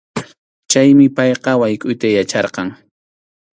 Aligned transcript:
Chaymi 0.71 1.05
payqa 1.17 1.51
waykʼuyta 1.61 2.07
yacharqan. 2.15 2.67